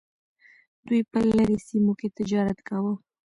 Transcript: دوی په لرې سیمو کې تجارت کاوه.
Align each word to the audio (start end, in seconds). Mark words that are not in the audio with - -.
دوی 0.87 1.01
په 1.11 1.19
لرې 1.37 1.57
سیمو 1.67 1.93
کې 1.99 2.07
تجارت 2.17 2.59
کاوه. 2.67 2.93